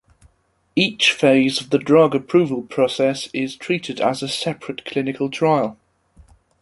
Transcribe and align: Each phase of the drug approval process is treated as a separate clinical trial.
Each 0.75 1.11
phase 1.11 1.61
of 1.61 1.69
the 1.69 1.77
drug 1.77 2.15
approval 2.15 2.63
process 2.63 3.29
is 3.35 3.55
treated 3.55 4.01
as 4.01 4.23
a 4.23 4.27
separate 4.27 4.83
clinical 4.83 5.29
trial. 5.29 5.77